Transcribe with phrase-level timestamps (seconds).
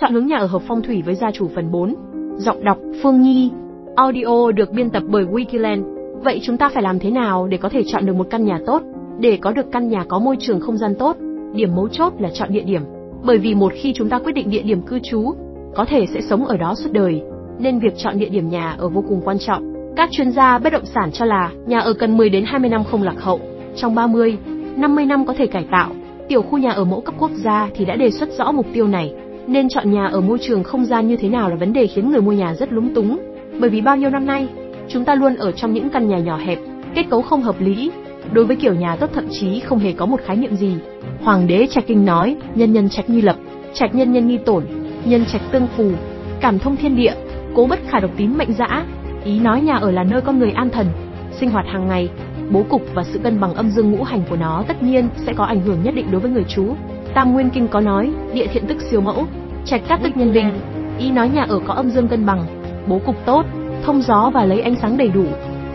[0.00, 1.94] Chọn hướng nhà ở hợp phong thủy với gia chủ phần 4.
[2.36, 3.50] Giọng đọc Phương Nhi.
[3.96, 5.82] Audio được biên tập bởi Wikiland.
[6.22, 8.60] Vậy chúng ta phải làm thế nào để có thể chọn được một căn nhà
[8.66, 8.82] tốt?
[9.20, 11.16] Để có được căn nhà có môi trường không gian tốt,
[11.54, 12.82] điểm mấu chốt là chọn địa điểm.
[13.24, 15.34] Bởi vì một khi chúng ta quyết định địa điểm cư trú,
[15.74, 17.22] có thể sẽ sống ở đó suốt đời,
[17.58, 19.74] nên việc chọn địa điểm nhà ở vô cùng quan trọng.
[19.96, 22.84] Các chuyên gia bất động sản cho là nhà ở cần 10 đến 20 năm
[22.84, 23.40] không lạc hậu,
[23.76, 24.38] trong 30,
[24.76, 25.90] 50 năm có thể cải tạo.
[26.28, 28.88] Tiểu khu nhà ở mẫu cấp quốc gia thì đã đề xuất rõ mục tiêu
[28.88, 29.14] này,
[29.46, 32.10] nên chọn nhà ở môi trường không gian như thế nào là vấn đề khiến
[32.10, 33.18] người mua nhà rất lúng túng,
[33.60, 34.48] bởi vì bao nhiêu năm nay,
[34.88, 36.58] chúng ta luôn ở trong những căn nhà nhỏ hẹp,
[36.94, 37.90] kết cấu không hợp lý.
[38.32, 40.74] Đối với kiểu nhà tốt thậm chí không hề có một khái niệm gì.
[41.22, 43.36] Hoàng đế Trạch Kinh nói, nhân nhân trạch nghi lập,
[43.74, 44.64] trạch nhân nhân nghi tổn,
[45.04, 45.90] nhân trạch tương phù,
[46.40, 47.14] cảm thông thiên địa,
[47.54, 48.84] cố bất khả độc tín mệnh dã.
[49.24, 50.86] Ý nói nhà ở là nơi con người an thần,
[51.40, 52.08] sinh hoạt hàng ngày,
[52.50, 55.32] bố cục và sự cân bằng âm dương ngũ hành của nó tất nhiên sẽ
[55.32, 56.74] có ảnh hưởng nhất định đối với người chú.
[57.14, 59.26] Tam Nguyên Kinh có nói, địa thiện tức siêu mẫu,
[59.64, 60.50] trạch cát tức nhân bình.
[60.98, 62.46] Ý nói nhà ở có âm dương cân bằng,
[62.86, 63.46] bố cục tốt,
[63.84, 65.24] thông gió và lấy ánh sáng đầy đủ,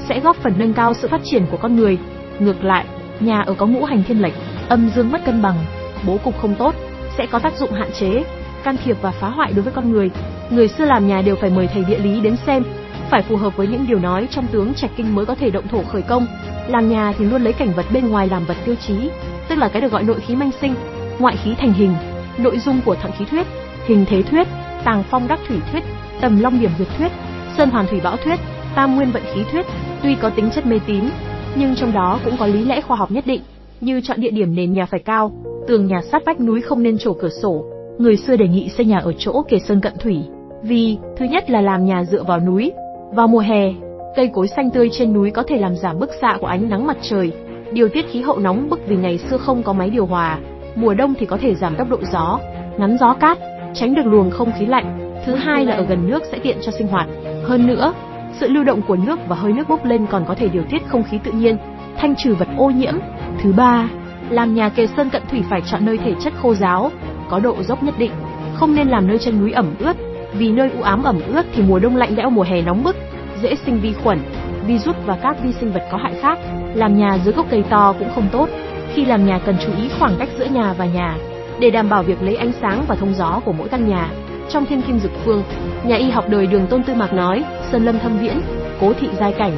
[0.10, 1.98] sẽ góp phần nâng cao sự phát triển của con người.
[2.40, 2.86] Ngược lại,
[3.20, 4.34] nhà ở có ngũ hành thiên lệch,
[4.70, 5.56] âm dương mất cân bằng,
[6.08, 6.76] bố cục không tốt,
[7.18, 8.24] sẽ có tác dụng hạn chế,
[8.64, 10.10] can thiệp và phá hoại đối với con người.
[10.50, 12.64] Người xưa làm nhà đều phải mời thầy địa lý đến xem,
[13.10, 15.68] phải phù hợp với những điều nói trong tướng trạch kinh mới có thể động
[15.68, 16.28] thổ khởi công.
[16.68, 19.10] Làm nhà thì luôn lấy cảnh vật bên ngoài làm vật tiêu chí,
[19.48, 20.74] tức là cái được gọi nội khí manh sinh,
[21.22, 21.94] ngoại khí thành hình.
[22.38, 23.48] Nội dung của thận khí thuyết,
[23.86, 24.48] hình thế thuyết,
[24.86, 25.84] tàng phong đắc thủy thuyết,
[26.22, 27.12] tầm long điểm việt thuyết,
[27.58, 28.40] sơn hoàn thủy bão thuyết,
[28.76, 29.66] tam nguyên vận khí thuyết,
[30.04, 31.04] tuy có tính chất mê tín,
[31.56, 33.42] nhưng trong đó cũng có lý lẽ khoa học nhất định,
[33.82, 35.32] như chọn địa điểm nền nhà phải cao,
[35.68, 37.66] tường nhà sát vách núi không nên trổ cửa sổ.
[37.98, 40.18] Người xưa đề nghị xây nhà ở chỗ kề sơn cận thủy,
[40.64, 42.72] vì thứ nhất là làm nhà dựa vào núi.
[43.14, 43.74] Vào mùa hè,
[44.16, 46.88] cây cối xanh tươi trên núi có thể làm giảm bức xạ của ánh nắng
[46.88, 47.32] mặt trời,
[47.74, 50.40] điều tiết khí hậu nóng bức vì ngày xưa không có máy điều hòa.
[50.76, 52.40] Mùa đông thì có thể giảm tốc độ gió,
[52.78, 53.38] ngắn gió cát,
[53.74, 55.14] tránh được luồng không khí lạnh.
[55.26, 57.08] Thứ hai là ở gần nước sẽ tiện cho sinh hoạt.
[57.44, 57.94] Hơn nữa,
[58.40, 60.88] sự lưu động của nước và hơi nước bốc lên còn có thể điều tiết
[60.88, 61.58] không khí tự nhiên,
[61.98, 62.94] thanh trừ vật ô nhiễm.
[63.42, 63.90] Thứ ba,
[64.30, 66.92] làm nhà kề sơn cận thủy phải chọn nơi thể chất khô ráo,
[67.30, 68.12] có độ dốc nhất định,
[68.54, 69.98] không nên làm nơi chân núi ẩm ướt,
[70.34, 72.96] vì nơi u ám ẩm ướt thì mùa đông lạnh lẽo mùa hè nóng bức,
[73.42, 74.20] dễ sinh vi khuẩn,
[74.68, 76.40] virus và các vi sinh vật có hại khác.
[76.74, 78.50] Làm nhà dưới gốc cây to cũng không tốt.
[78.96, 81.18] Khi làm nhà cần chú ý khoảng cách giữa nhà và nhà,
[81.60, 84.10] để đảm bảo việc lấy ánh sáng và thông gió của mỗi căn nhà.
[84.50, 85.44] Trong Thiên Kim Dực Phương,
[85.84, 88.42] nhà y học đời Đường Tôn Tư Mạc nói, sơn lâm thâm viễn,
[88.82, 89.52] cố thị giai cảnh,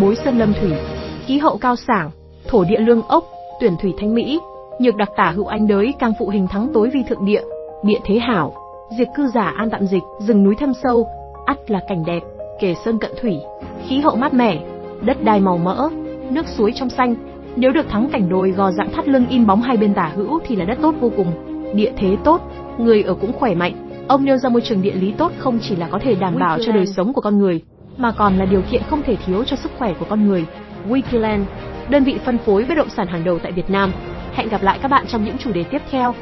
[0.00, 0.72] bối sơn lâm thủy,
[1.26, 2.10] khí hậu cao sảng,
[2.48, 3.24] thổ địa lương ốc,
[3.60, 4.40] tuyển thủy thanh mỹ,
[4.78, 7.42] nhược đặc tả hữu anh đới càng phụ hình thắng tối vi thượng địa,
[7.84, 8.54] địa thế hảo,
[8.98, 11.06] diệt cư giả an tạm dịch, rừng núi thâm sâu,
[11.46, 12.20] ắt là cảnh đẹp,
[12.60, 13.36] kể sơn cận thủy,
[13.86, 14.58] khí hậu mát mẻ,
[15.00, 15.88] đất đai màu mỡ,
[16.30, 17.14] nước suối trong xanh.
[17.60, 20.38] Nếu được thắng cảnh đồi gò dạng thắt lưng in bóng hai bên tả hữu
[20.46, 21.26] thì là đất tốt vô cùng,
[21.74, 22.40] địa thế tốt,
[22.78, 23.88] người ở cũng khỏe mạnh.
[24.08, 26.58] Ông nêu ra môi trường địa lý tốt không chỉ là có thể đảm bảo
[26.66, 27.62] cho đời sống của con người,
[27.96, 30.46] mà còn là điều kiện không thể thiếu cho sức khỏe của con người.
[30.88, 31.44] Wikiland,
[31.90, 33.92] đơn vị phân phối bất động sản hàng đầu tại Việt Nam.
[34.34, 36.14] Hẹn gặp lại các bạn trong những chủ đề tiếp theo.